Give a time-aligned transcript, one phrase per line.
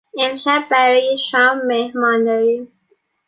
[0.17, 2.71] امشب برای شام مهمان داریم.